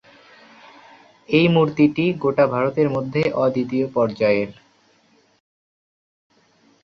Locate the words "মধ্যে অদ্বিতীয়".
2.89-3.85